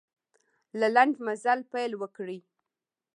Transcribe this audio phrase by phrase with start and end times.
[0.79, 2.39] له لنډ مزله پیل وکړئ.